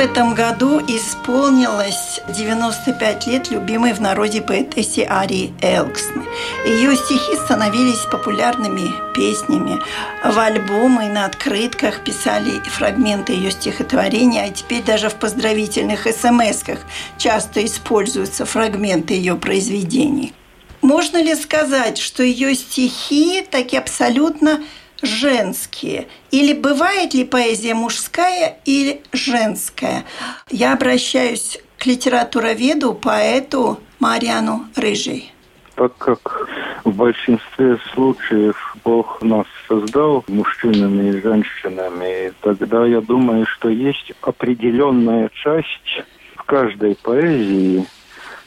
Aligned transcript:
Этом 0.00 0.34
году 0.34 0.80
исполнилось 0.80 2.22
95 2.34 3.26
лет 3.26 3.50
любимой 3.50 3.92
в 3.92 4.00
народе 4.00 4.40
поэтессе 4.40 5.06
Арии 5.06 5.52
Элксны. 5.60 6.24
Ее 6.64 6.96
стихи 6.96 7.36
становились 7.36 8.06
популярными 8.10 8.90
песнями. 9.14 9.78
В 10.24 10.38
альбомы 10.38 11.08
на 11.08 11.26
открытках 11.26 12.02
писали 12.02 12.60
фрагменты 12.60 13.34
ее 13.34 13.50
стихотворения, 13.50 14.44
а 14.44 14.50
теперь 14.50 14.82
даже 14.82 15.10
в 15.10 15.16
поздравительных 15.16 16.06
смс-ках 16.06 16.78
часто 17.18 17.62
используются 17.64 18.46
фрагменты 18.46 19.12
ее 19.12 19.36
произведений. 19.36 20.32
Можно 20.80 21.22
ли 21.22 21.34
сказать, 21.34 21.98
что 21.98 22.22
ее 22.22 22.54
стихи 22.54 23.46
таки 23.50 23.76
абсолютно 23.76 24.62
женские? 25.02 26.08
Или 26.30 26.52
бывает 26.52 27.14
ли 27.14 27.24
поэзия 27.24 27.74
мужская 27.74 28.58
или 28.64 29.02
женская? 29.12 30.04
Я 30.50 30.72
обращаюсь 30.72 31.58
к 31.78 31.86
литературоведу, 31.86 32.94
поэту 32.94 33.80
Мариану 33.98 34.66
Рыжей. 34.76 35.32
Так 35.76 35.96
как 35.96 36.48
в 36.84 36.94
большинстве 36.94 37.78
случаев 37.92 38.76
Бог 38.84 39.22
нас 39.22 39.46
создал 39.66 40.24
мужчинами 40.28 41.08
и 41.08 41.20
женщинами, 41.22 42.32
тогда 42.42 42.84
я 42.84 43.00
думаю, 43.00 43.46
что 43.46 43.70
есть 43.70 44.12
определенная 44.20 45.30
часть 45.32 46.04
в 46.36 46.42
каждой 46.44 46.96
поэзии, 46.96 47.86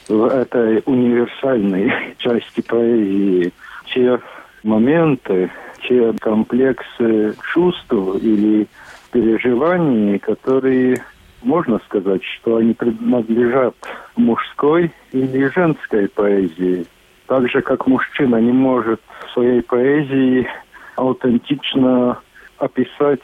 в 0.08 0.26
этой 0.26 0.82
универсальной 0.86 2.14
части 2.18 2.60
поэзии, 2.60 3.52
те 3.92 4.20
моменты, 4.62 5.50
те 5.88 6.12
комплексы 6.20 7.34
чувств 7.52 7.92
или 7.92 8.66
переживаний, 9.12 10.18
которые 10.18 11.02
можно 11.42 11.78
сказать, 11.86 12.22
что 12.24 12.56
они 12.56 12.74
принадлежат 12.74 13.74
мужской 14.16 14.90
или 15.12 15.46
женской 15.54 16.08
поэзии. 16.08 16.86
Так 17.26 17.48
же, 17.48 17.62
как 17.62 17.86
мужчина 17.86 18.36
не 18.36 18.52
может 18.52 19.00
в 19.26 19.32
своей 19.32 19.62
поэзии 19.62 20.46
аутентично 20.96 22.18
описать 22.58 23.20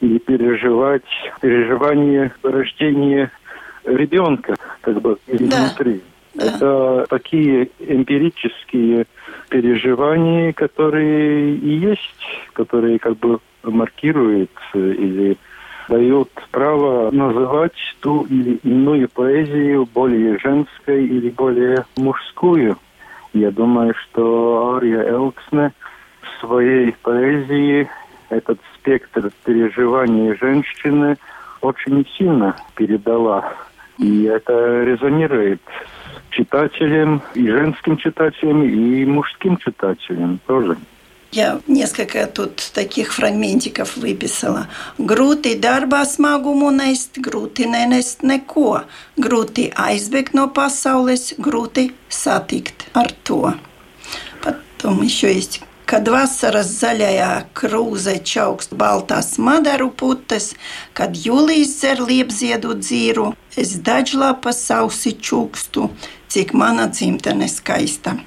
или 0.00 0.18
переживать 0.18 1.04
переживание 1.40 2.32
рождения 2.42 3.30
ребенка, 3.84 4.54
как 4.82 5.00
бы 5.00 5.18
изнутри. 5.26 6.02
Да. 6.34 6.44
Это 6.44 7.06
такие 7.08 7.70
эмпирические 7.78 9.06
переживания, 9.48 10.52
которые 10.52 11.54
и 11.56 11.68
есть, 11.78 12.50
которые 12.52 12.98
как 12.98 13.16
бы 13.18 13.38
маркируют 13.62 14.50
или 14.74 15.36
дают 15.88 16.30
право 16.50 17.10
называть 17.10 17.76
ту 18.00 18.26
или 18.28 18.56
иную 18.62 19.08
поэзию 19.08 19.88
более 19.92 20.38
женской 20.38 21.04
или 21.04 21.30
более 21.30 21.84
мужскую. 21.96 22.76
Я 23.32 23.50
думаю, 23.50 23.94
что 23.94 24.76
Ария 24.76 25.08
Элксне 25.08 25.72
в 26.22 26.40
своей 26.40 26.92
поэзии 27.02 27.88
этот 28.30 28.58
спектр 28.74 29.30
переживаний 29.44 30.36
женщины 30.36 31.16
очень 31.60 32.06
сильно 32.16 32.56
передала. 32.74 33.54
И 33.98 34.24
это 34.24 34.82
резонирует 34.84 35.60
с 36.35 36.35
читателем, 36.35 37.21
и 37.33 37.47
женским 37.47 37.97
читателем, 37.97 38.63
и 38.63 39.05
мужским 39.05 39.57
читателем 39.57 40.39
тоже. 40.47 40.77
Я 41.31 41.61
несколько 41.65 42.27
тут 42.27 42.57
таких 42.73 43.13
фрагментиков 43.13 43.95
выписала. 43.95 44.67
Grūti 44.99 45.55
darbā 45.63 46.03
smagumu 46.03 46.73
nest, 46.75 47.15
grūti 47.23 47.69
nenest 47.71 48.25
neko, 48.27 48.83
grūti 49.15 49.69
aizbēgt 49.71 50.35
no 50.35 50.49
pasaules, 50.51 51.31
grūti 51.39 51.93
satikt 52.09 52.89
ar 52.93 53.11
to. 53.23 53.53
Потом 54.43 55.03
еще 55.03 55.33
есть 55.33 55.61
Kad 55.91 56.07
vasaras 56.07 56.69
zaļajā 56.79 57.31
krūzē 57.51 58.13
čaukst 58.23 58.71
baltās 58.79 59.33
madaru 59.43 59.89
putes, 59.91 60.53
kad 60.95 61.17
jūlijas 61.19 61.73
dzer 61.81 61.99
liepziedu 62.07 62.77
dzīru, 62.79 63.25
es 63.59 63.73
dažlapa 63.83 64.53
sausi 64.55 65.11
čukstu, 65.19 65.89
cik 66.28 66.52
mana 66.52 66.86
dzimtene 66.86 67.48
skaista. 67.48 68.18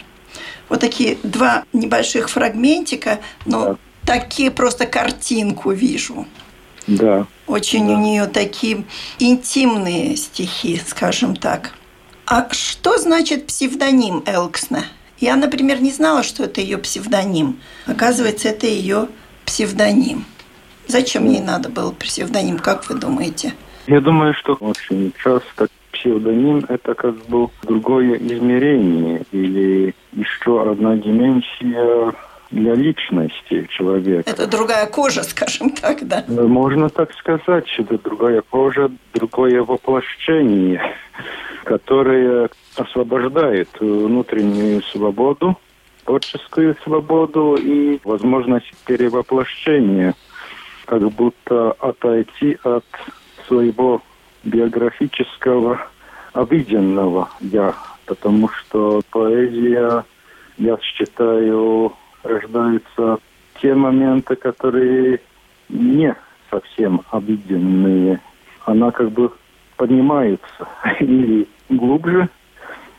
Вот 0.69 0.81
такие 0.81 1.17
два 1.23 1.63
небольших 1.73 2.29
фрагментика, 2.29 3.19
но 3.45 3.65
да. 3.65 3.77
такие 4.05 4.51
просто 4.51 4.85
картинку 4.85 5.71
вижу. 5.71 6.27
Да. 6.85 7.25
Очень 7.47 7.87
да. 7.87 7.93
у 7.93 7.97
нее 7.97 8.25
такие 8.27 8.85
интимные 9.17 10.15
стихи, 10.15 10.79
скажем 10.85 11.35
так. 11.35 11.71
А 12.25 12.47
что 12.51 12.97
значит 12.99 13.47
псевдоним 13.47 14.23
Элксна? 14.27 14.85
Я, 15.19 15.35
например, 15.35 15.81
не 15.81 15.91
знала, 15.91 16.23
что 16.23 16.43
это 16.43 16.61
ее 16.61 16.77
псевдоним. 16.77 17.59
Оказывается, 17.87 18.49
это 18.49 18.67
ее 18.67 19.09
псевдоним. 19.45 20.25
Зачем 20.87 21.29
ей 21.29 21.41
надо 21.41 21.69
был 21.69 21.91
псевдоним, 21.91 22.59
как 22.59 22.87
вы 22.89 22.95
думаете? 22.95 23.53
Я 23.87 24.01
думаю, 24.01 24.33
что 24.35 24.53
очень 24.53 25.13
часто 25.21 25.67
псевдоним– 25.99 26.65
это 26.69 26.93
как 26.93 27.15
бы 27.27 27.47
другое 27.63 28.15
измерение 28.17 29.23
или 29.31 29.93
еще 30.13 30.69
одна 30.69 30.95
дименсия 30.95 32.13
для 32.51 32.73
личности 32.73 33.67
человека. 33.69 34.29
Это 34.29 34.47
другая 34.47 34.87
кожа, 34.87 35.23
скажем 35.23 35.71
так, 35.71 36.07
да? 36.07 36.23
Можно 36.27 36.89
так 36.89 37.13
сказать, 37.13 37.67
это 37.77 37.97
другая 37.99 38.41
кожа, 38.41 38.89
другое 39.13 39.61
воплощение, 39.63 40.81
которое 41.63 42.49
освобождает 42.75 43.69
внутреннюю 43.79 44.81
свободу, 44.83 45.57
творческую 46.05 46.75
свободу 46.83 47.55
и 47.55 47.99
возможность 48.03 48.73
перевоплощения, 48.87 50.15
как 50.85 51.01
будто 51.11 51.73
отойти 51.73 52.57
от 52.63 52.85
своего 53.47 54.01
биографического 54.43 55.79
обыденного 56.33 57.29
«я», 57.39 57.73
потому 58.05 58.49
что 58.49 59.01
поэзия, 59.11 60.03
я 60.57 60.77
считаю, 60.81 61.93
рождаются 62.23 63.19
те 63.61 63.73
моменты, 63.73 64.35
которые 64.35 65.19
не 65.69 66.15
совсем 66.49 67.01
обыденные. 67.11 68.19
Она 68.65 68.91
как 68.91 69.11
бы 69.11 69.31
поднимается 69.77 70.67
или 70.99 71.47
глубже 71.69 72.29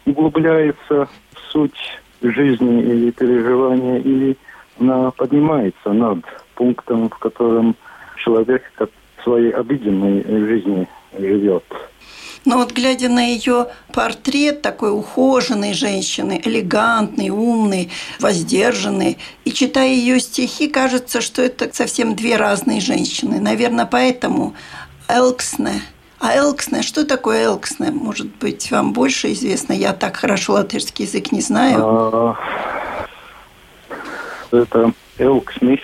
углубляется 0.06 1.06
в 1.32 1.38
суть 1.50 2.00
жизни 2.22 2.82
или 2.82 3.10
переживания, 3.10 3.98
или 3.98 4.36
она 4.78 5.10
поднимается 5.10 5.92
над 5.92 6.18
пунктом, 6.54 7.08
в 7.08 7.18
котором 7.18 7.76
человек 8.16 8.62
в 8.78 9.22
своей 9.22 9.50
обыденной 9.50 10.22
жизни 10.22 10.88
живет. 11.16 11.64
Но 12.46 12.56
вот 12.56 12.72
глядя 12.72 13.08
на 13.08 13.20
ее 13.20 13.66
портрет 13.92 14.62
такой 14.62 14.92
ухоженной 14.92 15.74
женщины, 15.74 16.40
элегантной, 16.42 17.28
умной, 17.28 17.90
воздержанной, 18.18 19.18
и 19.44 19.52
читая 19.52 19.88
ее 19.88 20.18
стихи, 20.20 20.68
кажется, 20.68 21.20
что 21.20 21.42
это 21.42 21.68
совсем 21.72 22.16
две 22.16 22.36
разные 22.36 22.80
женщины. 22.80 23.40
Наверное, 23.40 23.84
поэтому 23.84 24.54
Элксне 25.06 25.82
а 26.20 26.36
Элксне, 26.36 26.82
что 26.82 27.06
такое 27.06 27.46
Элксне? 27.46 27.90
Может 27.90 28.26
быть, 28.36 28.70
вам 28.70 28.92
больше 28.92 29.32
известно? 29.32 29.72
Я 29.72 29.94
так 29.94 30.16
хорошо 30.16 30.52
латышский 30.52 31.06
язык 31.06 31.32
не 31.32 31.40
знаю. 31.40 31.78
А, 31.82 32.36
это 34.52 34.92
Элкснис, 35.16 35.80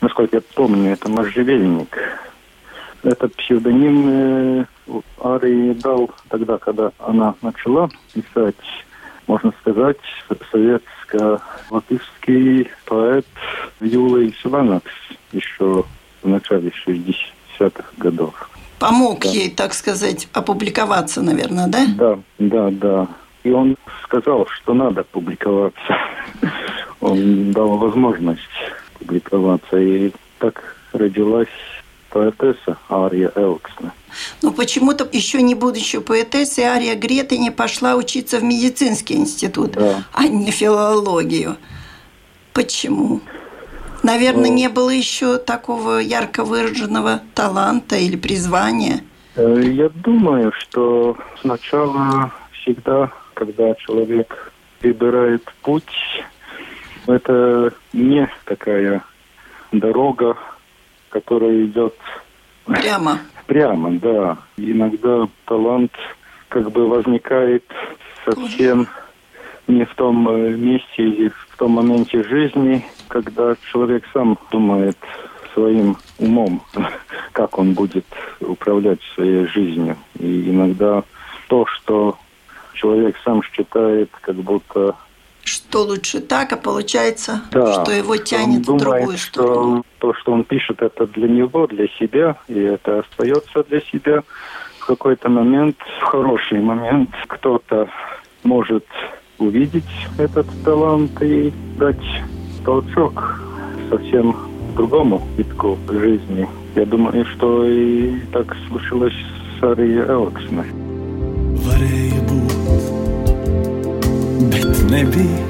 насколько 0.00 0.36
я 0.36 0.42
помню, 0.54 0.92
это 0.92 1.08
можжевельник. 1.10 1.98
Этот 3.02 3.34
псевдоним 3.34 4.08
э, 4.08 4.64
Арии 5.24 5.72
дал 5.72 6.08
тогда, 6.28 6.58
когда 6.58 6.92
она 6.98 7.34
начала 7.42 7.88
писать, 8.14 8.54
можно 9.26 9.52
сказать, 9.60 9.98
советско-латышский 10.52 12.68
поэт 12.86 13.26
Юлий 13.80 14.32
Сиванакс 14.40 14.92
еще 15.32 15.84
в 16.22 16.28
начале 16.28 16.70
60-х 16.86 17.82
годов. 17.98 18.48
Помог 18.78 19.22
да. 19.22 19.30
ей, 19.30 19.50
так 19.50 19.74
сказать, 19.74 20.28
опубликоваться, 20.32 21.22
наверное, 21.22 21.66
да? 21.66 21.84
Да, 21.96 22.20
да, 22.38 22.70
да. 22.70 23.08
И 23.42 23.50
он 23.50 23.74
сказал, 24.04 24.46
что 24.46 24.74
надо 24.74 25.02
публиковаться. 25.04 25.96
Он 27.00 27.50
дал 27.50 27.78
возможность 27.78 28.40
публиковаться. 28.96 29.76
И 29.76 30.12
так 30.38 30.76
родилась 30.92 31.48
поэтесса 32.12 32.76
Ария 32.90 33.32
Элксна. 33.34 33.92
Но 34.42 34.52
почему-то 34.52 35.08
еще 35.10 35.40
не 35.42 35.54
будучи 35.54 35.98
поэтессой, 35.98 36.64
Ария 36.64 36.94
Греты 36.94 37.38
не 37.38 37.50
пошла 37.50 37.96
учиться 37.96 38.38
в 38.38 38.44
медицинский 38.44 39.14
институт, 39.14 39.72
да. 39.72 40.04
а 40.12 40.26
не 40.26 40.50
филологию. 40.50 41.56
Почему? 42.52 43.20
Наверное, 44.02 44.50
не 44.50 44.68
было 44.68 44.90
еще 44.90 45.38
такого 45.38 45.98
ярко 45.98 46.44
выраженного 46.44 47.22
таланта 47.34 47.96
или 47.96 48.16
призвания. 48.16 49.00
Э, 49.36 49.62
я 49.64 49.88
думаю, 49.88 50.52
что 50.58 51.16
сначала 51.40 52.32
всегда, 52.52 53.10
когда 53.34 53.74
человек 53.76 54.52
выбирает 54.82 55.44
путь, 55.62 55.84
это 57.06 57.72
не 57.92 58.28
такая 58.44 59.02
дорога, 59.70 60.36
которая 61.12 61.64
идет 61.64 61.94
прямо. 62.64 63.18
Прямо, 63.46 63.90
да. 63.98 64.38
Иногда 64.56 65.28
талант 65.46 65.92
как 66.48 66.70
бы 66.70 66.88
возникает 66.88 67.64
совсем 68.24 68.86
не 69.66 69.84
в 69.84 69.94
том 69.94 70.28
э, 70.28 70.50
месте 70.50 70.86
или 70.96 71.28
в 71.28 71.56
том 71.58 71.72
моменте 71.72 72.22
жизни, 72.22 72.84
когда 73.08 73.54
человек 73.70 74.04
сам 74.12 74.38
думает 74.50 74.96
своим 75.54 75.96
умом, 76.18 76.62
как 77.32 77.58
он 77.58 77.74
будет 77.74 78.06
управлять 78.40 79.00
своей 79.14 79.46
жизнью. 79.46 79.96
И 80.18 80.50
иногда 80.50 81.02
то, 81.48 81.66
что 81.66 82.16
человек 82.74 83.16
сам 83.24 83.42
считает, 83.42 84.10
как 84.20 84.36
будто 84.36 84.94
что 85.44 85.82
лучше 85.82 86.20
так, 86.20 86.52
а 86.52 86.56
получается, 86.56 87.42
да, 87.50 87.82
что 87.82 87.92
его 87.92 88.16
тянет 88.16 88.68
он 88.68 88.76
в 88.76 88.80
другую 88.80 89.18
сторону. 89.18 89.84
Что 89.98 90.12
то, 90.12 90.14
что 90.14 90.32
он 90.32 90.44
пишет, 90.44 90.82
это 90.82 91.06
для 91.06 91.28
него, 91.28 91.66
для 91.66 91.88
себя, 91.98 92.36
и 92.48 92.58
это 92.58 93.00
остается 93.00 93.64
для 93.64 93.80
себя. 93.80 94.22
В 94.78 94.86
какой-то 94.86 95.28
момент, 95.28 95.76
в 96.00 96.04
хороший 96.04 96.60
момент, 96.60 97.10
кто-то 97.28 97.88
может 98.42 98.84
увидеть 99.38 99.84
этот 100.18 100.46
талант 100.64 101.20
и 101.22 101.52
дать 101.78 102.04
толчок 102.64 103.40
совсем 103.90 104.36
другому 104.76 105.22
витку 105.36 105.78
жизни. 105.88 106.48
Я 106.74 106.86
думаю, 106.86 107.24
что 107.26 107.64
и 107.66 108.20
так 108.32 108.56
случилось 108.68 109.14
с 109.58 109.62
Арией 109.62 110.00
Элксной. 110.08 110.66
Varēja 114.92 115.08
būt, 115.08 115.16
bet 115.16 115.16
nebija 115.16 115.40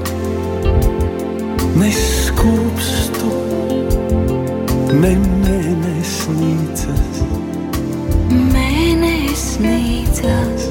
ne 1.75 1.91
skūpstu, 1.91 3.27
ne 5.01 5.11
mēnesnīcas. 5.19 7.19
Mēnesnīcas. 8.53 10.63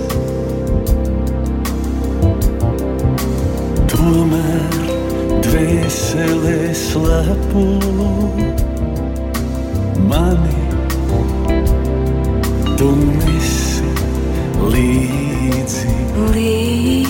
Tomēr 3.92 4.80
dvēselē 5.44 6.72
slepo 6.72 7.68
mani, 10.08 10.64
tu 12.80 12.88
nesi 13.04 13.84
līdzi. 14.72 15.92
līdzi. 16.32 17.01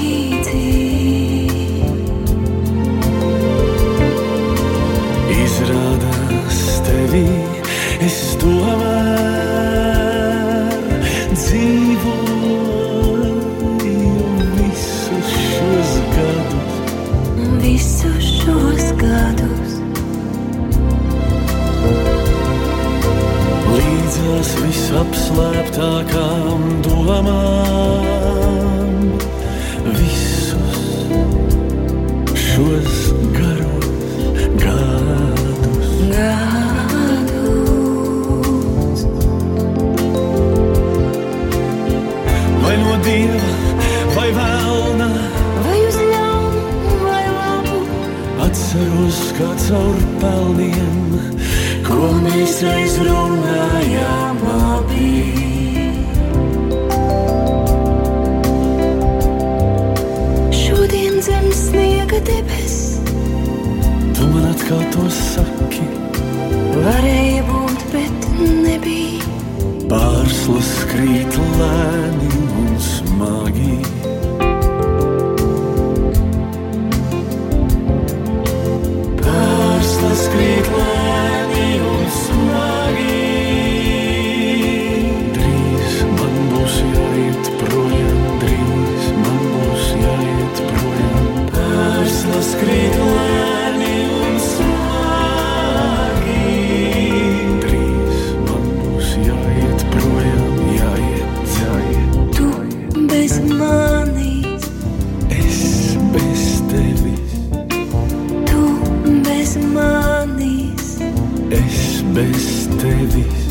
Best 112.15 112.69
te 112.79 113.42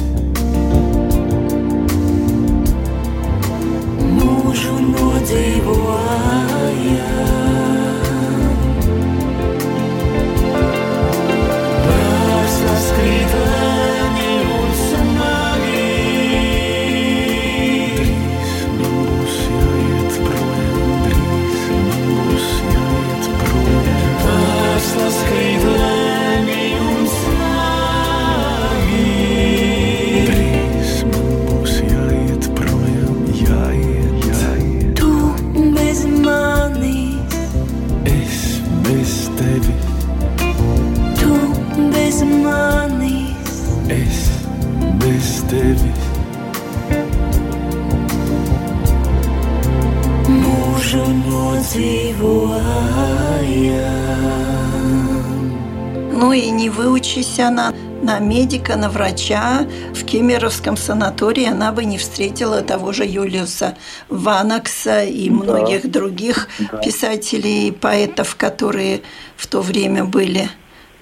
Ну 56.12 56.34
и 56.34 56.50
не 56.50 56.70
выучись 56.70 57.40
она 57.40 57.74
на 58.02 58.20
медика, 58.20 58.76
на 58.76 58.90
врача 58.90 59.66
в 59.96 60.04
Кемеровском 60.04 60.76
санатории 60.76 61.46
она 61.46 61.72
бы 61.72 61.86
не 61.86 61.98
встретила 61.98 62.62
того 62.62 62.92
же 62.92 63.06
Юлиуса 63.06 63.78
Ванакса 64.10 65.06
и 65.06 65.30
многих 65.30 65.84
да. 65.84 65.90
других 66.00 66.50
да. 66.60 66.80
писателей 66.80 67.70
и 67.70 67.72
поэтов, 67.72 68.36
которые 68.36 69.02
в 69.38 69.48
то 69.48 69.62
время 69.62 70.04
были 70.04 70.50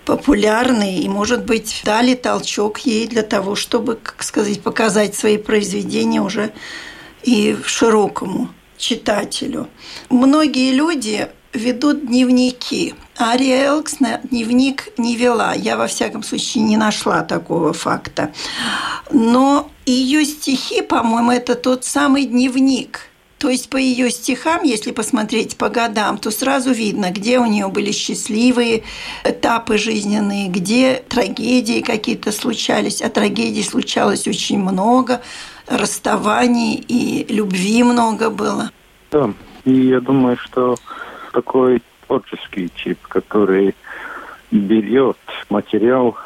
популярны 0.05 0.99
и, 0.99 1.09
может 1.09 1.45
быть, 1.45 1.81
дали 1.83 2.13
толчок 2.13 2.77
ей 2.81 3.07
для 3.07 3.23
того, 3.23 3.55
чтобы, 3.55 3.95
как 3.95 4.21
сказать, 4.21 4.61
показать 4.61 5.15
свои 5.15 5.37
произведения 5.37 6.21
уже 6.21 6.51
и 7.23 7.57
широкому 7.65 8.49
читателю. 8.79 9.67
Многие 10.09 10.71
люди 10.71 11.27
ведут 11.53 12.07
дневники. 12.07 12.95
Ария 13.19 13.67
Элксна 13.67 14.21
дневник 14.23 14.89
не 14.97 15.15
вела. 15.15 15.53
Я, 15.53 15.77
во 15.77 15.87
всяком 15.87 16.23
случае, 16.23 16.63
не 16.63 16.77
нашла 16.77 17.23
такого 17.23 17.73
факта. 17.73 18.31
Но 19.11 19.69
ее 19.85 20.25
стихи, 20.25 20.81
по-моему, 20.81 21.31
это 21.31 21.55
тот 21.55 21.83
самый 21.83 22.25
дневник. 22.25 23.09
То 23.39 23.49
есть 23.49 23.69
по 23.69 23.77
ее 23.77 24.11
стихам, 24.11 24.63
если 24.63 24.91
посмотреть 24.91 25.55
по 25.55 25.69
годам, 25.69 26.17
то 26.17 26.29
сразу 26.29 26.71
видно, 26.71 27.09
где 27.09 27.39
у 27.39 27.45
нее 27.45 27.69
были 27.69 27.93
счастливые 27.93 28.83
этапы 29.23 29.77
жизненные, 29.77 30.49
где 30.49 31.01
трагедии 31.07 31.79
какие-то 31.79 32.33
случались. 32.33 33.01
А 33.01 33.09
трагедий 33.09 33.63
случалось 33.63 34.27
очень 34.27 34.59
много, 34.59 35.21
расставаний 35.69 36.75
и 36.75 37.25
любви 37.31 37.83
много 37.83 38.29
было. 38.29 38.71
Да, 39.11 39.31
и 39.65 39.71
я 39.71 39.99
думаю, 39.99 40.37
что 40.37 40.75
такой 41.31 41.81
творческий 42.07 42.69
тип, 42.69 42.99
который 43.07 43.75
берет 44.51 45.17
материал 45.49 46.17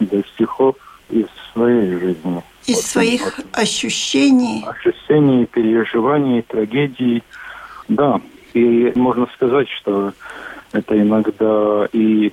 для 0.00 0.22
стихов 0.34 0.76
из 1.10 1.26
своей 1.52 1.98
жизни. 1.98 2.42
Из 2.66 2.76
вот 2.76 2.84
своих 2.84 3.38
вот. 3.38 3.46
ощущений. 3.52 4.64
Ощущений, 4.66 5.46
переживаний, 5.46 6.42
трагедий. 6.42 7.22
Да, 7.88 8.20
и 8.54 8.92
можно 8.94 9.26
сказать, 9.34 9.68
что 9.68 10.12
это 10.72 11.00
иногда 11.00 11.88
и 11.92 12.32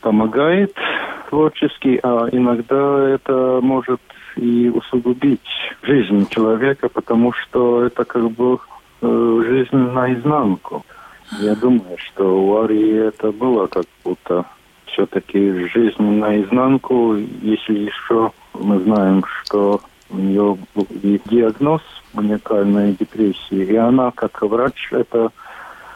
помогает 0.00 0.74
творчески, 1.28 2.00
а 2.02 2.28
иногда 2.32 3.08
это 3.08 3.60
может 3.62 4.00
и 4.36 4.68
усугубить 4.68 5.40
жизнь 5.82 6.28
человека, 6.30 6.88
потому 6.88 7.32
что 7.32 7.84
это 7.84 8.04
как 8.04 8.30
бы 8.30 8.58
э, 9.00 9.42
жизнь 9.46 9.76
наизнанку. 9.76 10.84
Я 11.38 11.54
думаю, 11.54 11.96
что 11.98 12.42
у 12.42 12.62
Арии 12.62 13.08
это 13.08 13.30
было 13.30 13.66
как 13.66 13.84
будто 14.04 14.44
все-таки 14.86 15.68
жизнь 15.68 16.02
наизнанку, 16.02 17.14
если 17.42 17.78
еще 17.78 18.32
мы 18.54 18.80
знаем, 18.80 19.24
что 19.42 19.80
у 20.10 20.16
нее 20.16 20.58
был 20.74 20.86
диагноз 21.26 21.82
маниакальной 22.12 22.96
депрессии, 22.98 23.64
и 23.64 23.76
она, 23.76 24.10
как 24.10 24.42
врач, 24.42 24.88
это 24.90 25.30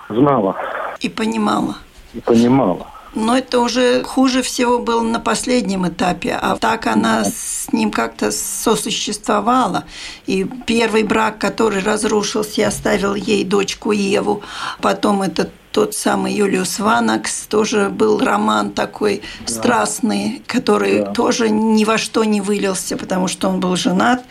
знала. 0.09 0.57
И 1.01 1.09
понимала. 1.09 1.77
И 2.15 2.21
понимала. 2.21 2.87
Но 3.15 3.37
это 3.39 3.61
уже 3.61 4.03
хуже 4.03 4.43
всего 4.43 4.79
было 4.79 5.03
на 5.03 5.21
последнем 5.21 5.87
этапе, 5.87 6.39
а 6.41 6.57
так 6.57 6.87
она 6.87 7.25
с 7.25 7.69
ним 7.73 7.91
как-то 7.91 8.31
сосуществовала. 8.31 9.85
И 10.27 10.45
первый 10.67 11.05
брак, 11.05 11.39
который 11.39 11.83
разрушился 11.83 12.61
и 12.61 12.65
оставил 12.65 13.15
ей 13.15 13.45
дочку 13.45 13.93
Еву, 13.93 14.43
потом 14.81 15.23
этот 15.23 15.51
тот 15.71 15.95
самый 15.95 16.33
Юлиус 16.33 16.79
Ванакс, 16.79 17.47
тоже 17.47 17.89
был 17.89 18.21
роман 18.21 18.71
такой 18.71 19.23
да. 19.41 19.53
страстный, 19.53 20.43
который 20.47 21.01
да. 21.01 21.13
тоже 21.13 21.51
ни 21.51 21.85
во 21.85 21.99
что 21.99 22.23
не 22.23 22.41
вылился, 22.41 22.97
потому 22.97 23.27
что 23.27 23.49
он 23.49 23.59
был 23.59 23.75
женат. 23.75 24.25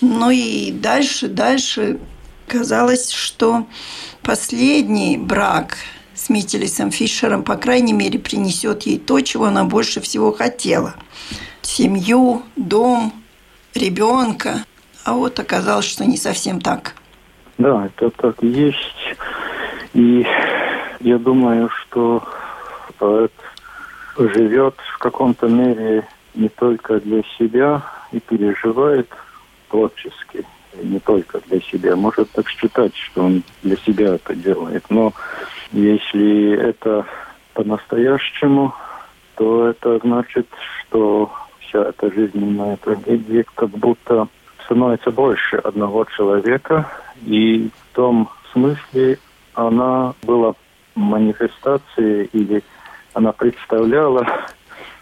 Ну 0.00 0.30
и 0.30 0.70
дальше, 0.70 1.26
дальше 1.26 1.98
казалось, 2.46 3.10
что 3.10 3.66
последний 4.22 5.16
брак 5.16 5.78
с 6.24 6.30
Мителисом 6.30 6.90
Фишером, 6.90 7.42
по 7.42 7.56
крайней 7.56 7.92
мере, 7.92 8.18
принесет 8.18 8.84
ей 8.84 8.98
то, 8.98 9.20
чего 9.20 9.44
она 9.44 9.64
больше 9.64 10.00
всего 10.00 10.32
хотела. 10.32 10.94
Семью, 11.60 12.42
дом, 12.56 13.12
ребенка. 13.74 14.64
А 15.04 15.12
вот 15.12 15.38
оказалось, 15.38 15.84
что 15.84 16.06
не 16.06 16.16
совсем 16.16 16.62
так. 16.62 16.94
Да, 17.58 17.84
это 17.84 18.08
так 18.08 18.42
и 18.42 18.46
есть. 18.46 19.16
И 19.92 20.26
я 21.00 21.18
думаю, 21.18 21.68
что 21.68 22.26
поэт 22.98 23.32
живет 24.16 24.76
в 24.94 24.98
каком-то 25.00 25.46
мере 25.46 26.08
не 26.34 26.48
только 26.48 27.00
для 27.00 27.22
себя 27.36 27.82
и 28.12 28.20
переживает 28.20 29.10
творчески, 29.68 30.46
не 30.82 30.98
только 30.98 31.40
для 31.46 31.60
себя. 31.60 31.96
Может 31.96 32.30
так 32.30 32.48
считать, 32.48 32.94
что 32.96 33.24
он 33.24 33.42
для 33.62 33.76
себя 33.76 34.14
это 34.14 34.34
делает, 34.34 34.84
но 34.88 35.12
если 35.72 36.52
это 36.52 37.06
по-настоящему, 37.54 38.74
то 39.36 39.68
это 39.68 39.98
значит, 39.98 40.46
что 40.80 41.32
вся 41.60 41.82
эта 41.82 42.12
жизненная 42.12 42.76
трагедия 42.76 43.44
как 43.54 43.70
будто 43.70 44.28
становится 44.64 45.10
больше 45.10 45.56
одного 45.56 46.04
человека, 46.16 46.90
и 47.26 47.68
в 47.68 47.94
том 47.96 48.28
смысле 48.52 49.18
она 49.54 50.14
была 50.22 50.54
манифестацией 50.94 52.28
или 52.32 52.62
она 53.12 53.32
представляла, 53.32 54.26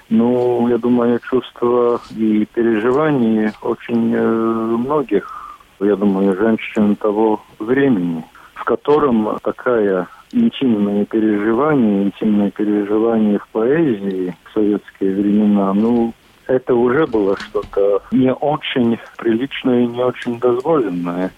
ну, 0.09 0.69
я 0.69 0.79
думаю, 0.79 1.21
чувства 1.21 2.01
и 2.11 2.47
переживания 2.53 3.53
очень 3.63 4.15
э, 4.15 4.21
многих, 4.21 5.42
я 5.85 5.97
думаю, 5.97 6.37
женщин 6.37 6.97
того 6.97 7.41
времени, 7.59 8.25
в 8.55 8.65
котором 8.65 9.39
такая 9.43 10.09
интимные 10.33 11.05
переживания, 11.05 12.05
интимные 12.05 12.51
переживания 12.51 13.39
в 13.39 13.49
поэзии 13.49 14.37
в 14.45 14.53
советские 14.53 15.15
времена, 15.15 15.73
ну, 15.75 16.13
это 16.47 16.75
уже 16.75 17.07
было 17.07 17.37
что-то 17.37 18.03
не 18.13 18.33
очень 18.33 18.99
приличное 19.17 19.85
и 19.85 19.87
не 19.87 20.03
очень 20.03 20.39
дозволенное. 20.39 21.31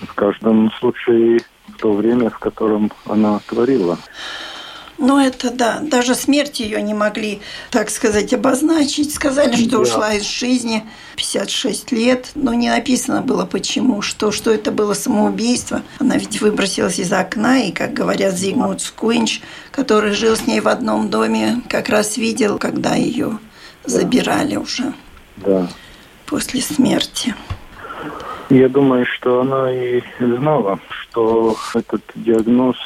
В 0.00 0.14
каждом 0.14 0.70
случае 0.72 1.40
в 1.68 1.78
то 1.78 1.92
время, 1.92 2.30
в 2.30 2.38
котором 2.38 2.90
она 3.06 3.40
творила. 3.48 3.96
Ну, 4.98 5.20
это 5.20 5.50
да. 5.50 5.80
Даже 5.82 6.14
смерть 6.14 6.60
ее 6.60 6.80
не 6.80 6.94
могли, 6.94 7.40
так 7.70 7.90
сказать, 7.90 8.32
обозначить. 8.32 9.12
Сказали, 9.14 9.54
что 9.56 9.70
да. 9.70 9.78
ушла 9.78 10.14
из 10.14 10.24
жизни 10.24 10.84
56 11.16 11.92
лет. 11.92 12.30
Но 12.34 12.54
не 12.54 12.70
написано 12.70 13.20
было, 13.20 13.44
почему, 13.44 14.02
что, 14.02 14.32
что 14.32 14.50
это 14.50 14.70
было 14.70 14.94
самоубийство. 14.94 15.82
Она 15.98 16.16
ведь 16.16 16.40
выбросилась 16.40 16.98
из 16.98 17.12
окна, 17.12 17.64
и, 17.64 17.72
как 17.72 17.92
говорят, 17.92 18.34
Зигмунд 18.34 18.80
Скуинч, 18.80 19.42
который 19.70 20.12
жил 20.12 20.36
с 20.36 20.46
ней 20.46 20.60
в 20.60 20.68
одном 20.68 21.10
доме, 21.10 21.60
как 21.68 21.88
раз 21.88 22.16
видел, 22.16 22.58
когда 22.58 22.94
ее 22.94 23.38
да. 23.84 23.90
забирали 23.90 24.56
уже 24.56 24.94
да. 25.36 25.68
после 26.26 26.62
смерти. 26.62 27.34
Я 28.48 28.68
думаю, 28.68 29.04
что 29.06 29.40
она 29.40 29.72
и 29.72 30.00
знала, 30.20 30.78
что 30.88 31.56
этот 31.74 32.02
диагноз 32.14 32.76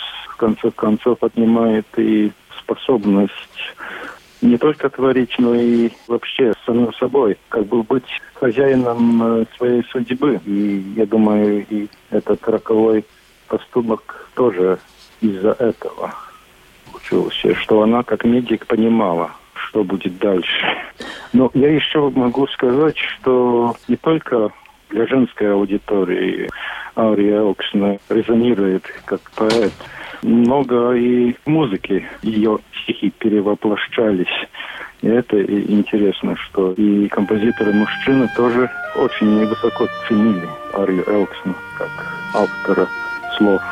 конце 0.40 0.70
концов 0.70 1.18
отнимает 1.22 1.86
и 1.98 2.32
способность 2.58 3.32
не 4.40 4.56
только 4.56 4.88
творить, 4.88 5.34
но 5.38 5.54
и 5.54 5.90
вообще 6.08 6.54
самим 6.64 6.94
собой, 6.94 7.36
как 7.50 7.66
бы 7.66 7.82
быть 7.82 8.08
хозяином 8.32 9.22
э, 9.22 9.44
своей 9.58 9.84
судьбы. 9.92 10.40
И 10.46 10.82
я 10.96 11.04
думаю, 11.04 11.66
и 11.68 11.88
этот 12.10 12.48
роковой 12.48 13.04
поступок 13.48 14.30
тоже 14.34 14.78
из-за 15.20 15.50
этого 15.50 16.14
случился, 16.90 17.54
что 17.56 17.82
она 17.82 18.02
как 18.02 18.24
медик 18.24 18.66
понимала, 18.66 19.32
что 19.52 19.84
будет 19.84 20.16
дальше. 20.18 20.66
Но 21.34 21.50
я 21.52 21.68
еще 21.68 22.08
могу 22.08 22.46
сказать, 22.46 22.96
что 22.96 23.76
не 23.88 23.96
только 23.96 24.50
для 24.88 25.06
женской 25.06 25.52
аудитории 25.52 26.48
Ария 26.96 27.42
Оксна 27.42 27.98
резонирует 28.08 28.84
как 29.04 29.20
поэт– 29.32 29.72
много 30.22 30.92
и 30.92 31.34
музыки 31.46 32.04
ее 32.22 32.58
стихи 32.82 33.12
перевоплощались. 33.18 34.26
И 35.02 35.08
это 35.08 35.42
интересно, 35.42 36.36
что 36.36 36.72
и 36.72 37.08
композиторы-мужчины 37.08 38.28
тоже 38.36 38.70
очень 38.96 39.46
высоко 39.46 39.88
ценили 40.06 40.48
Арию 40.74 41.04
Элксона 41.08 41.54
как 41.78 41.90
автора 42.34 42.86
слов. 43.38 43.62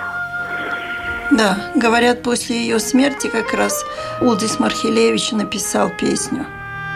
Да, 1.30 1.58
говорят, 1.74 2.22
после 2.22 2.56
ее 2.56 2.78
смерти 2.78 3.28
как 3.28 3.52
раз 3.52 3.84
Улдис 4.22 4.58
Мархилевич 4.58 5.32
написал 5.32 5.90
песню. 5.90 6.46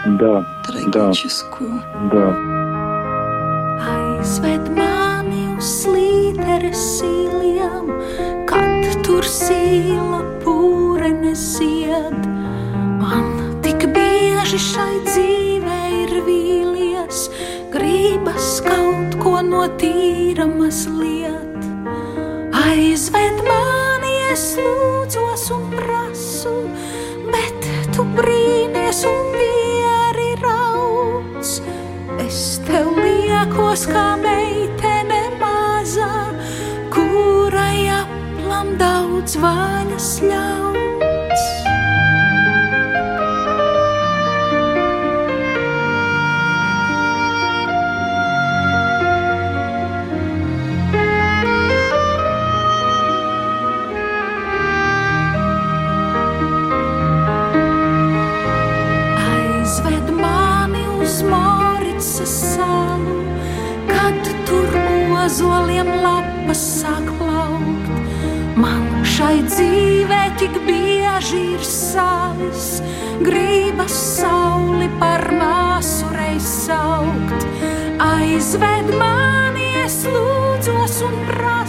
Да. 0.05 0.43
Трагическую. 0.65 1.79
Да. 2.11 2.35
Aizved 3.83 4.69
mani 4.71 5.41
uz 5.57 5.67
slīteres 5.81 6.79
sīlijām, 6.97 7.89
tur 9.23 9.31
sīla 9.31 10.17
pūrene 10.43 11.31
zied. 11.39 12.25
Man 12.99 13.29
tik 13.63 13.85
bieži 13.95 14.57
šai 14.59 14.97
dzīvē 15.05 15.77
vīlies, 16.25 17.21
gribas 17.71 18.57
kaut 18.65 19.15
ko 19.23 19.37
no 19.47 19.63
tīra 19.79 20.43
mazliet. 20.49 21.63
Aizved 22.65 23.39
mani, 23.47 24.13
es 24.33 24.45
lūdzos 24.59 25.47
un 25.55 25.71
prasu, 25.71 26.57
bet 27.31 27.71
tu 27.95 28.03
brīnies 28.19 29.05
un 29.07 29.33
pieri 29.37 30.33
rauc. 30.43 31.55
Es 32.27 32.43
tev 32.67 32.91
liekos 32.99 33.87
kā 33.87 34.07
meitene 34.17 34.32
vaļas 39.41 40.13
ļauj. 40.27 40.72
Bieži 71.23 71.53
ir 71.53 71.63
savis, 71.63 72.81
gribas 73.21 73.93
sauli 74.19 74.89
par 74.99 75.31
māsu 75.31 76.05
reiz 76.11 76.43
saukt. 76.43 77.45
Aizved 77.99 78.91
mani, 78.99 79.69
es 79.85 80.03
lūdzos 80.03 80.99
un 81.07 81.15
prasu, 81.29 81.62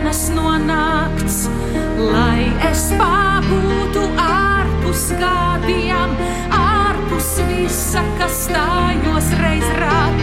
dienas, 0.00 0.30
no 0.34 0.56
nakts, 0.58 1.48
lai 1.98 2.48
es 2.70 2.90
pabūtu 2.96 4.06
ārpus 4.16 5.10
gādiem, 5.20 6.16
ārpus 6.56 7.36
visa, 7.48 8.04
kas 8.18 8.46
stājos 8.48 9.32
reiz 9.40 9.68
rakts. 9.80 10.19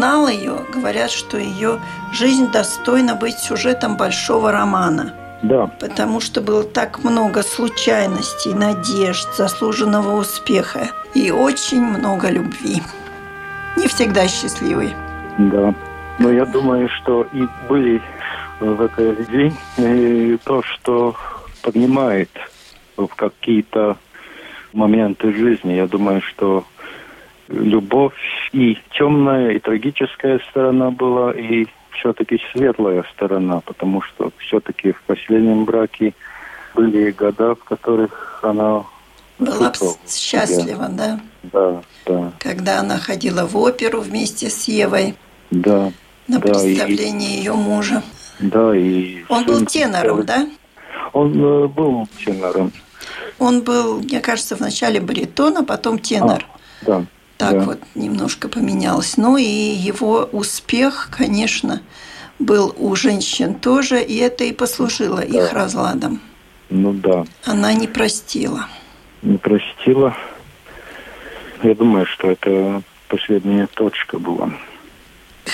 Знал 0.00 0.28
ее, 0.28 0.54
говорят, 0.72 1.10
что 1.10 1.36
ее 1.36 1.78
жизнь 2.10 2.50
достойна 2.50 3.14
быть 3.14 3.38
сюжетом 3.38 3.98
большого 3.98 4.50
романа. 4.50 5.12
Да, 5.42 5.66
Потому 5.78 6.20
что 6.20 6.40
было 6.40 6.64
так 6.64 7.04
много 7.04 7.42
случайностей, 7.42 8.54
надежд, 8.54 9.28
заслуженного 9.36 10.16
успеха 10.16 10.88
и 11.12 11.30
очень 11.30 11.84
много 11.84 12.30
любви. 12.30 12.80
Не 13.76 13.88
всегда 13.88 14.26
счастливой. 14.26 14.94
да. 15.36 15.74
Но 16.18 16.30
я 16.30 16.46
думаю, 16.46 16.88
что 16.88 17.26
и 17.34 17.46
были 17.68 18.00
в 18.60 18.80
этой 18.80 19.14
любви 19.16 19.52
э, 19.76 20.38
то, 20.44 20.62
что 20.62 21.14
поднимает 21.62 22.30
в 22.96 23.08
какие-то 23.08 23.96
моменты 24.72 25.32
жизни. 25.32 25.72
Я 25.74 25.86
думаю, 25.86 26.22
что 26.22 26.64
любовь 27.50 28.14
и 28.52 28.78
темная, 28.92 29.50
и 29.52 29.58
трагическая 29.58 30.40
сторона 30.50 30.90
была, 30.90 31.32
и 31.32 31.66
все-таки 31.92 32.40
светлая 32.52 33.04
сторона, 33.14 33.60
потому 33.60 34.00
что 34.02 34.32
все-таки 34.38 34.92
в 34.92 35.02
последнем 35.02 35.64
браке 35.64 36.14
были 36.74 37.10
года, 37.10 37.54
в 37.54 37.64
которых 37.64 38.40
она 38.42 38.84
Была 39.38 39.72
счастлива, 40.08 40.88
да? 40.88 41.20
Да, 41.42 41.82
да, 42.06 42.32
Когда 42.38 42.80
она 42.80 42.98
ходила 42.98 43.46
в 43.46 43.56
оперу 43.56 44.00
вместе 44.00 44.50
с 44.50 44.68
Евой 44.68 45.14
да, 45.50 45.92
на 46.28 46.38
Да, 46.38 46.48
и- 46.48 46.52
представление 46.52 47.38
ее 47.38 47.54
мужа. 47.54 48.02
да. 48.38 48.76
И 48.76 49.24
Он 49.28 49.44
был 49.44 49.64
тенором, 49.66 50.24
да? 50.24 50.48
Он 51.12 51.32
э, 51.44 51.66
был 51.66 52.06
тенором. 52.24 52.72
Он 53.38 53.62
был, 53.62 54.00
мне 54.00 54.20
кажется, 54.20 54.54
вначале 54.54 55.00
баритон, 55.00 55.56
а 55.56 55.64
потом 55.64 55.98
тенор. 55.98 56.44
Да. 56.82 57.04
Так 57.40 57.52
да. 57.58 57.64
вот 57.64 57.78
немножко 57.94 58.48
поменялось. 58.48 59.16
Ну 59.16 59.38
и 59.38 59.42
его 59.42 60.28
успех, 60.30 61.08
конечно, 61.10 61.80
был 62.38 62.74
у 62.78 62.94
женщин 62.94 63.54
тоже, 63.54 64.02
и 64.02 64.16
это 64.18 64.44
и 64.44 64.52
послужило 64.52 65.20
их 65.20 65.52
разладом. 65.54 66.20
Ну 66.68 66.92
да, 66.92 67.24
Она 67.46 67.72
не 67.72 67.88
простила. 67.88 68.66
не 69.22 69.38
простила. 69.38 70.14
Я 71.62 71.74
думаю, 71.74 72.04
что 72.06 72.30
это 72.30 72.82
последняя 73.08 73.66
точка 73.66 74.18
была. 74.18 74.50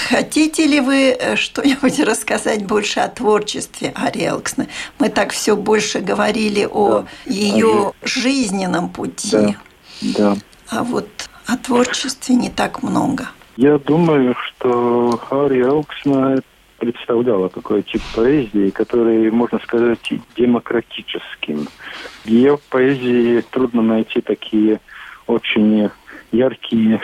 Хотите 0.09 0.67
ли 0.67 0.81
вы 0.81 1.11
э, 1.19 1.37
что-нибудь 1.37 2.01
рассказать 2.05 2.67
больше 2.67 2.99
о 3.01 3.09
творчестве 3.09 3.93
Ари 3.95 4.27
Элксны? 4.27 4.69
Мы 4.99 5.09
так 5.09 5.31
все 5.33 5.57
больше 5.57 6.01
говорили 6.01 6.69
о 6.71 7.07
ее 7.27 7.93
жизненном 8.03 8.89
пути, 8.91 9.31
Да. 9.31 9.55
Да. 10.19 10.37
а 10.69 10.83
вот 10.83 11.09
о 11.47 11.57
творчестве 11.57 12.35
не 12.35 12.51
так 12.51 12.83
много. 12.83 13.29
Я 13.57 13.79
думаю, 13.79 14.35
что 14.35 15.19
Харри 15.29 15.63
Элксна 15.63 16.43
представляла 16.79 17.49
такой 17.49 17.83
тип 17.83 18.03
поэзии, 18.15 18.71
который, 18.71 19.31
можно 19.31 19.59
сказать, 19.61 20.13
демократическим. 20.37 21.69
В 22.25 22.29
ее 22.29 22.59
поэзии 22.71 23.43
трудно 23.51 23.83
найти 23.83 24.21
такие 24.21 24.81
очень 25.27 25.91
яркие 26.33 27.01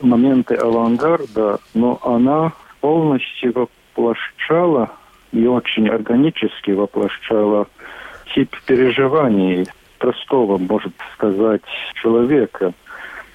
моменты 0.00 0.54
авангарда, 0.56 1.60
но 1.74 2.00
она 2.02 2.52
полностью 2.80 3.52
воплощала 3.54 4.90
и 5.32 5.46
очень 5.46 5.88
органически 5.88 6.72
воплощала 6.72 7.68
тип 8.34 8.54
переживаний 8.66 9.66
простого, 9.98 10.58
может 10.58 10.92
сказать, 11.14 11.62
человека, 12.02 12.72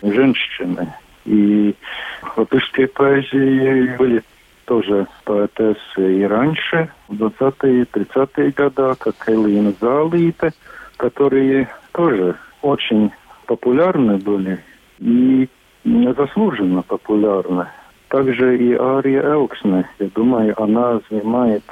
женщины. 0.02 0.94
И 1.26 1.76
в 2.22 2.38
латышской 2.38 2.88
поэзии 2.88 3.96
были 3.98 4.24
тоже 4.66 5.08
поэтессы 5.26 6.20
и 6.20 6.24
раньше, 6.24 6.90
в 7.08 7.14
20-е, 7.16 7.84
30-е 7.84 8.52
годы, 8.52 8.96
как 9.00 9.16
Элина 9.28 9.74
Залита, 9.80 10.52
которые 10.98 11.68
тоже 11.92 12.36
очень 12.62 13.12
популярны 13.48 14.18
были 14.18 14.64
и 15.00 15.50
заслуженно 15.84 16.84
популярны. 16.84 17.68
Также 18.08 18.58
и 18.58 18.74
Ария 18.74 19.24
Элксне, 19.24 19.90
я 20.00 20.08
думаю, 20.14 20.54
она 20.62 21.00
занимает 21.10 21.64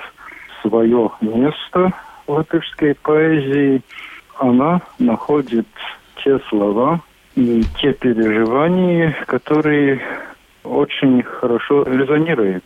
свое 0.61 1.11
место 1.21 1.91
в 2.25 2.31
латышской 2.31 2.95
поэзии. 2.95 3.81
Она 4.37 4.81
находит 4.99 5.67
те 6.23 6.39
слова 6.49 7.01
и 7.39 7.63
те 7.79 7.93
переживания, 7.93 9.15
которые 9.25 10.01
очень 10.65 11.23
хорошо 11.23 11.83
резонируют 11.83 12.65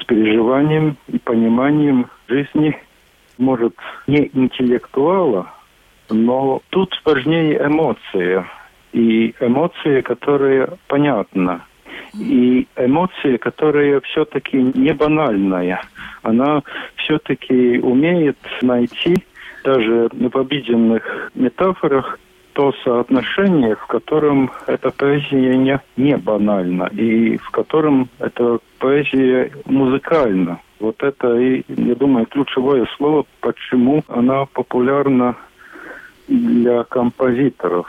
с 0.00 0.04
переживанием 0.04 0.96
и 1.06 1.18
пониманием 1.18 2.06
жизни, 2.28 2.76
может, 3.38 3.74
не 4.08 4.28
интеллектуала, 4.32 5.52
но 6.10 6.60
тут 6.70 7.00
важнее 7.04 7.64
эмоция. 7.64 8.44
И 8.92 9.34
эмоции, 9.38 10.00
которые 10.00 10.68
понятны. 10.88 11.60
И 12.14 12.66
эмоции, 12.76 13.36
которые 13.36 14.00
все-таки 14.00 14.56
не 14.56 14.94
банальная. 14.94 15.80
Она 16.22 16.62
все-таки 16.96 17.78
умеет 17.78 18.38
найти 18.62 19.14
даже 19.62 20.08
в 20.10 20.36
обиденных 20.36 21.30
метафорах 21.34 22.18
то 22.58 22.74
соотношение, 22.82 23.76
в 23.76 23.86
котором 23.86 24.50
эта 24.66 24.90
поэзия 24.90 25.56
не, 25.56 25.80
не 25.96 26.16
банальна 26.16 26.90
и 26.90 27.36
в 27.36 27.50
котором 27.52 28.08
эта 28.18 28.58
поэзия 28.80 29.52
музыкальна. 29.64 30.58
Вот 30.80 31.00
это, 31.04 31.38
и, 31.38 31.62
я 31.68 31.94
думаю, 31.94 32.26
ключевое 32.26 32.84
слово, 32.96 33.26
почему 33.38 34.02
она 34.08 34.44
популярна 34.46 35.36
для 36.26 36.82
композиторов. 36.82 37.86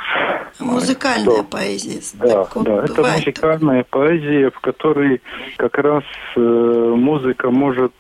Музыкальная 0.60 1.38
что, 1.38 1.44
поэзия. 1.46 2.02
Да, 2.20 2.48
да. 2.62 2.84
Это 2.84 3.02
музыкальная 3.02 3.84
поэзия, 3.90 4.52
в 4.52 4.60
которой 4.60 5.20
как 5.58 5.80
раз 5.80 6.04
э, 6.36 6.94
музыка 6.96 7.50
может 7.50 7.94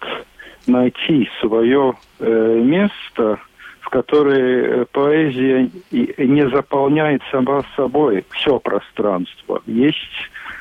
найти 0.68 1.28
свое 1.42 1.96
э, 2.20 2.62
место, 2.64 3.40
в 3.90 3.92
которой 3.92 4.82
э, 4.82 4.86
поэзия 4.92 5.68
не 5.92 6.50
заполняет 6.50 7.24
сама 7.32 7.64
собой 7.76 8.24
все 8.30 8.60
пространство. 8.60 9.64
Есть 9.66 9.98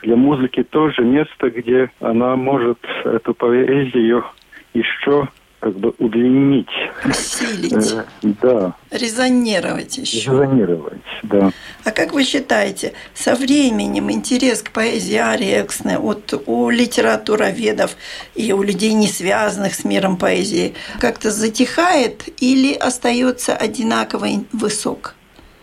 для 0.03 0.17
музыки 0.17 0.63
тоже 0.63 1.03
место, 1.03 1.51
где 1.51 1.91
она 2.01 2.37
может 2.37 2.79
эту 3.05 3.35
поэзию 3.35 4.25
еще 4.73 5.29
как 5.61 5.75
бы 5.75 5.93
удлинить. 5.99 6.69
Усилить. 7.05 7.93
Э, 7.93 8.05
да. 8.23 8.75
Резонировать 8.91 9.99
еще. 9.99 10.31
Резонировать, 10.31 11.03
да. 11.25 11.51
А 11.85 11.91
как 11.91 12.13
вы 12.13 12.25
считаете, 12.25 12.93
со 13.15 13.35
временем 13.35 14.11
интерес 14.11 14.63
к 14.63 14.71
поэзии 14.71 15.17
Арии 15.17 15.61
Эксне 15.61 15.99
от 15.99 16.35
у 16.47 16.71
литературоведов 16.71 17.97
и 18.35 18.53
у 18.53 18.63
людей, 18.63 18.93
не 18.93 19.09
связанных 19.09 19.75
с 19.75 19.85
миром 19.85 20.17
поэзии, 20.17 20.75
как-то 21.01 21.31
затихает 21.31 22.29
или 22.41 22.75
остается 22.75 23.57
одинаково 23.57 24.27
высок? 24.53 25.15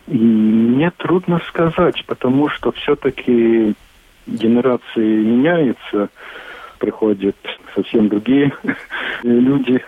Мне 0.07 0.91
трудно 0.97 1.41
сказать, 1.47 2.03
потому 2.05 2.49
что 2.49 2.71
все-таки 2.73 3.73
генерации 4.27 5.23
меняются 5.23 6.09
приходят 6.77 7.35
совсем 7.73 8.09
другие 8.09 8.51
люди. 9.23 9.81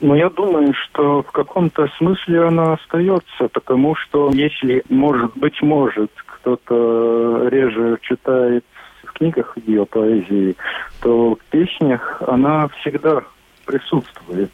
Но 0.00 0.14
я 0.14 0.30
думаю, 0.30 0.72
что 0.74 1.22
в 1.22 1.32
каком-то 1.32 1.88
смысле 1.98 2.44
она 2.44 2.74
остается, 2.74 3.48
потому 3.52 3.96
что 3.96 4.30
если, 4.32 4.84
может 4.88 5.36
быть, 5.36 5.60
может, 5.60 6.10
кто-то 6.26 7.48
реже 7.48 7.98
читает 8.02 8.64
в 9.02 9.12
книгах 9.12 9.56
ее 9.66 9.86
поэзии, 9.86 10.56
то 11.02 11.34
в 11.34 11.38
песнях 11.50 12.22
она 12.26 12.68
всегда 12.80 13.22
присутствует. 13.66 14.52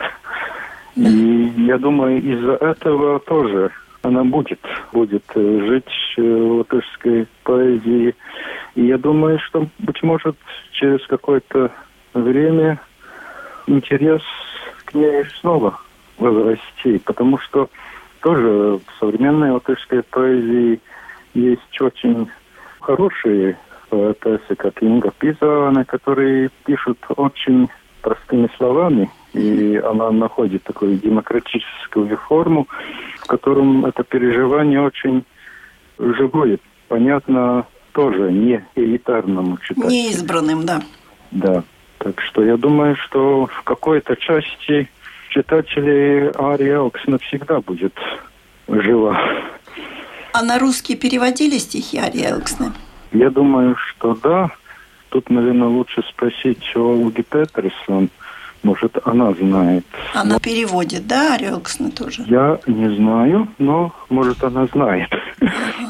И 0.96 1.52
я 1.58 1.76
думаю, 1.76 2.22
из-за 2.22 2.52
этого 2.52 3.20
тоже 3.20 3.70
она 4.04 4.24
будет, 4.24 4.60
будет 4.92 5.24
э, 5.34 5.66
жить 5.66 6.14
э, 6.16 6.22
в 6.22 6.58
латышской 6.58 7.26
поэзии. 7.42 8.14
И 8.74 8.86
я 8.86 8.98
думаю, 8.98 9.38
что, 9.38 9.68
быть 9.78 10.02
может, 10.02 10.36
через 10.72 11.04
какое-то 11.06 11.70
время 12.12 12.80
интерес 13.66 14.22
к 14.84 14.94
ней 14.94 15.24
снова 15.40 15.78
возрасти, 16.18 16.98
потому 17.04 17.38
что 17.38 17.68
тоже 18.20 18.78
в 18.78 18.82
современной 19.00 19.50
латышской 19.50 20.02
поэзии 20.02 20.80
есть 21.34 21.80
очень 21.80 22.28
хорошие 22.80 23.58
поэтессы, 23.88 24.54
как 24.56 24.82
Инга 24.82 25.12
Пизана, 25.18 25.84
которые 25.84 26.50
пишут 26.64 26.98
очень 27.16 27.68
простыми 28.02 28.48
словами, 28.56 29.10
и 29.32 29.76
она 29.76 30.10
находит 30.10 30.62
такую 30.64 30.96
демократическую 30.96 32.16
форму, 32.16 32.68
в 33.24 33.26
котором 33.26 33.86
это 33.86 34.04
переживание 34.04 34.82
очень 34.82 35.24
живое, 35.98 36.58
понятно 36.88 37.66
тоже 37.92 38.30
не 38.30 38.64
элитарному 38.74 39.56
читателю. 39.58 39.88
Не 39.88 40.10
избранным, 40.10 40.66
да. 40.66 40.82
Да. 41.30 41.62
Так 41.98 42.20
что 42.20 42.44
я 42.44 42.56
думаю, 42.58 42.96
что 42.96 43.46
в 43.46 43.62
какой-то 43.62 44.14
части 44.16 44.90
читателей 45.30 46.30
Ария 46.36 46.76
Элкс 46.76 47.06
навсегда 47.06 47.60
будет 47.60 47.94
жива. 48.68 49.18
А 50.34 50.42
на 50.42 50.58
русский 50.58 50.96
переводили 50.96 51.56
стихи 51.56 51.96
Арии 51.98 52.26
Элксны? 52.30 52.72
Я 53.12 53.30
думаю, 53.30 53.76
что 53.76 54.14
да. 54.22 54.50
Тут, 55.08 55.30
наверное, 55.30 55.68
лучше 55.68 56.02
спросить 56.10 56.76
у 56.76 57.06
Ольги 57.06 57.22
Петерсон. 57.22 58.10
Может, 58.64 58.96
она 59.04 59.32
знает. 59.34 59.84
Она 60.14 60.40
переводит, 60.40 61.06
да, 61.06 61.34
Арию 61.34 61.52
Элксны 61.52 61.90
тоже? 61.90 62.22
Я 62.26 62.58
не 62.66 62.96
знаю, 62.96 63.46
но, 63.58 63.92
может, 64.08 64.42
она 64.42 64.66
знает. 64.66 65.10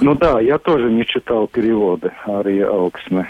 Ну 0.00 0.16
да, 0.16 0.40
я 0.40 0.58
тоже 0.58 0.90
не 0.90 1.06
читал 1.06 1.46
переводы 1.46 2.10
Арии 2.26 2.62
Элксны. 2.62 3.28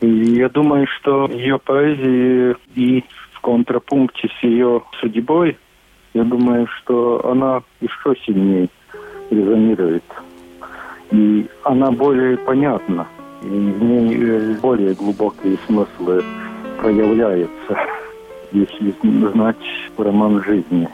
И 0.00 0.06
я 0.06 0.48
думаю, 0.48 0.86
что 0.86 1.26
ее 1.26 1.58
поэзия 1.58 2.56
и 2.76 3.04
в 3.32 3.40
контрапункте 3.40 4.28
с 4.38 4.44
ее 4.44 4.82
судьбой, 5.00 5.58
я 6.14 6.22
думаю, 6.22 6.68
что 6.68 7.20
она 7.28 7.62
еще 7.80 8.14
сильнее 8.24 8.68
резонирует. 9.30 10.04
И 11.10 11.48
она 11.64 11.90
более 11.90 12.36
понятна, 12.38 13.08
и 13.42 13.46
в 13.46 13.82
ней 13.82 14.16
э, 14.20 14.54
более 14.62 14.94
глубокие 14.94 15.58
смыслы 15.66 16.22
проявляются, 16.80 17.76
если 18.51 18.93
знать 19.31 19.55
роман 19.97 20.43
жизни 20.43 20.89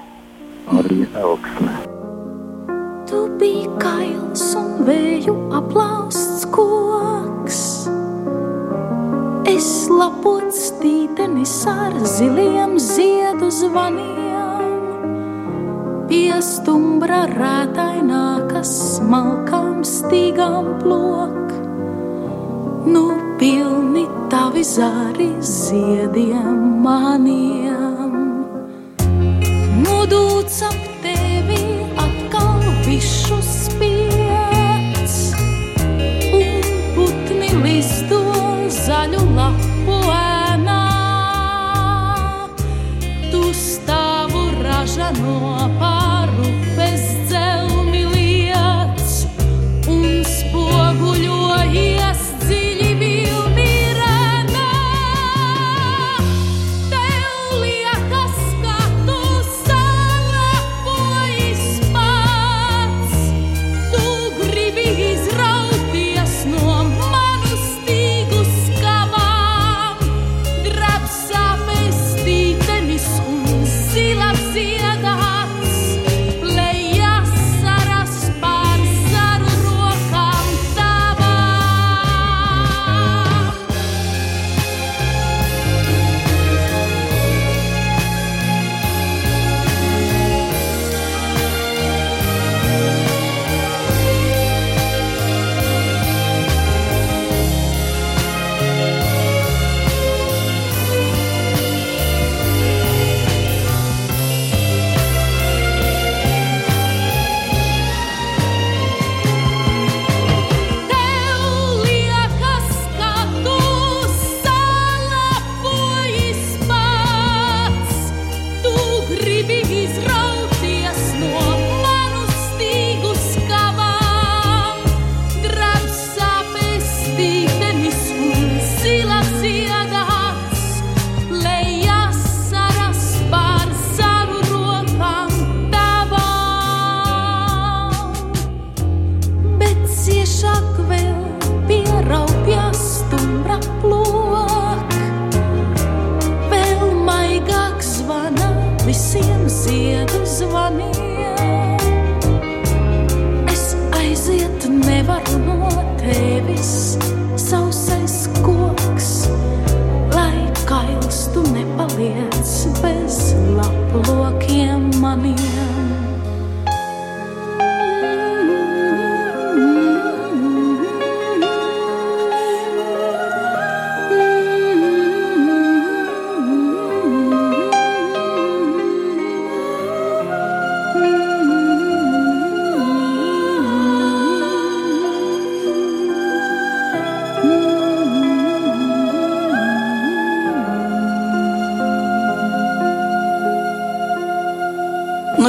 Марии 0.71 1.07
Элксне. 1.15 1.69
Tu 3.09 3.27
biji 3.37 3.67
kails 3.77 4.55
un 4.55 4.85
vēju 4.87 5.35
aplausts 5.53 6.45
koks. 6.55 7.59
Es 9.45 9.89
lapots 9.91 10.71
tītenis 10.79 11.67
ar 11.69 11.93
ziliem 12.07 12.79
ziedu 12.79 13.51
zvaniem, 13.51 14.87
pie 16.07 16.39
stumbra 16.41 17.25
rētainā, 17.35 18.47
kas 18.49 18.71
smalkām 18.95 19.83
stīgām 19.83 20.79
plok. 20.81 21.51
Nu, 22.86 23.04
pilni 23.38 24.06
tavi 24.30 24.62
zāri 24.62 25.32
ziediem 25.40 26.82
maniem. 26.82 27.77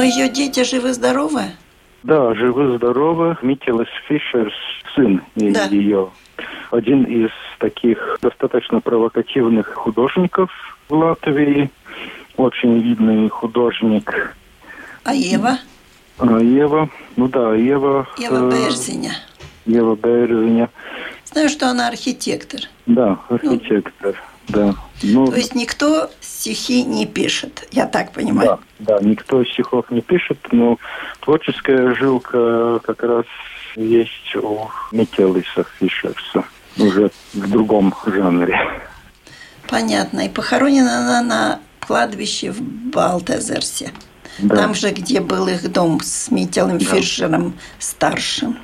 Но 0.00 0.04
ее 0.04 0.30
дети 0.30 0.64
живы-здоровы? 0.64 1.42
Да, 2.04 2.34
живы-здоровы. 2.34 3.36
Микелес 3.42 3.86
Фишерс, 4.08 4.54
сын 4.94 5.22
Да. 5.36 5.66
ее. 5.66 6.08
Один 6.70 7.02
из 7.04 7.28
таких 7.58 8.16
достаточно 8.22 8.80
провокативных 8.80 9.66
художников 9.74 10.50
в 10.88 10.94
Латвии. 10.94 11.70
Очень 12.38 12.78
видный 12.78 13.28
художник. 13.28 14.34
А 15.04 15.12
Ева? 15.12 15.58
А 16.16 16.38
Ева, 16.38 16.88
ну 17.16 17.28
да, 17.28 17.54
Ева... 17.54 18.08
Ева 18.16 18.48
э, 18.48 18.50
Берзиня. 18.50 19.12
Ева 19.66 19.96
Берзиня. 19.96 20.70
Знаю, 21.26 21.50
что 21.50 21.68
она 21.68 21.88
архитектор. 21.88 22.60
Да, 22.86 23.18
архитектор, 23.28 24.16
да. 24.50 24.74
Ну, 25.02 25.26
То 25.26 25.36
есть 25.36 25.54
никто 25.54 26.10
стихи 26.20 26.82
не 26.82 27.06
пишет, 27.06 27.66
я 27.70 27.86
так 27.86 28.12
понимаю. 28.12 28.58
да, 28.78 28.98
да, 28.98 29.04
никто 29.04 29.44
стихов 29.44 29.90
не 29.90 30.00
пишет, 30.02 30.38
но 30.52 30.78
творческая 31.20 31.94
жилка 31.94 32.80
как 32.80 33.02
раз 33.02 33.24
есть 33.76 34.34
у 34.36 34.68
Микелиса 34.92 35.64
Фишерса, 35.78 36.44
уже 36.78 37.10
в 37.32 37.50
другом 37.50 37.94
жанре. 38.06 38.58
Понятно. 39.68 40.26
И 40.26 40.28
похоронена 40.28 40.98
она 40.98 41.22
на 41.22 41.60
кладбище 41.80 42.50
в 42.50 42.60
Балтезерсе. 42.60 43.92
Да, 44.38 44.56
Там 44.56 44.74
же, 44.74 44.90
где 44.90 45.20
был 45.20 45.48
их 45.48 45.70
дом 45.70 46.00
с 46.02 46.30
Мителем 46.30 46.78
Да. 46.78 46.84
Фишером 46.84 47.54
старшим. 47.78 48.58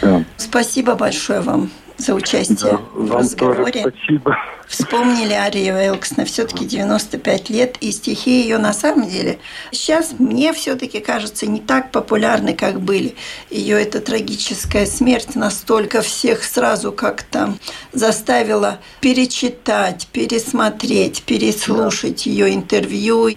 да. 0.00 0.24
Спасибо 0.36 0.94
большое 0.94 1.40
вам 1.40 1.70
за 1.98 2.14
участие 2.14 2.72
Да, 2.72 2.80
в 2.94 3.12
разговоре. 3.12 3.80
спасибо. 3.80 4.36
Вспомнили 4.66 5.32
Арию 5.32 5.74
Элксна, 5.76 6.24
все-таки 6.24 6.64
95 6.64 7.50
лет, 7.50 7.76
и 7.80 7.90
стихи 7.90 8.42
ее 8.42 8.58
на 8.58 8.72
самом 8.72 9.08
деле 9.08 9.38
сейчас 9.72 10.14
мне 10.18 10.52
все-таки 10.52 11.00
кажется 11.00 11.46
не 11.46 11.60
так 11.60 11.90
популярны, 11.90 12.54
как 12.54 12.80
были. 12.80 13.14
Ее 13.50 13.80
эта 13.80 14.00
трагическая 14.00 14.86
смерть 14.86 15.34
настолько 15.36 16.02
всех 16.02 16.44
сразу 16.44 16.92
как-то 16.92 17.54
заставила 17.92 18.78
перечитать, 19.00 20.06
пересмотреть, 20.12 21.22
переслушать 21.22 22.26
ее 22.26 22.54
интервью 22.54 23.28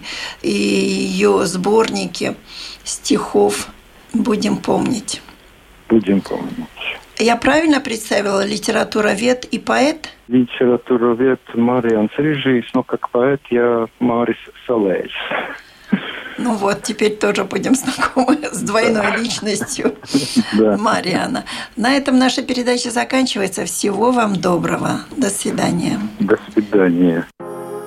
и 0.42 0.50
ее 0.50 1.46
сборники 1.46 2.36
стихов. 2.84 3.68
Будем 4.12 4.58
помнить. 4.58 5.22
Будем 5.88 6.20
помнить. 6.20 6.68
Я 7.22 7.36
правильно 7.36 7.78
представила 7.80 8.44
литературовед 8.44 9.44
и 9.44 9.60
поэт? 9.60 10.08
Литературовед 10.26 11.38
Мариан 11.54 12.10
Рижис, 12.16 12.64
но 12.74 12.82
как 12.82 13.10
поэт 13.10 13.40
я 13.50 13.86
Марис 14.00 14.36
Салейс. 14.66 15.12
Ну 16.36 16.54
вот, 16.56 16.82
теперь 16.82 17.14
тоже 17.16 17.44
будем 17.44 17.76
знакомы 17.76 18.38
с 18.50 18.60
двойной 18.62 19.18
личностью 19.18 19.94
Да. 20.58 20.76
Мариана. 20.76 21.44
На 21.76 21.94
этом 21.96 22.18
наша 22.18 22.42
передача 22.42 22.90
заканчивается. 22.90 23.66
Всего 23.66 24.10
вам 24.10 24.34
доброго. 24.34 25.02
До 25.16 25.30
свидания. 25.30 26.00
До 26.18 26.36
свидания. 26.52 27.24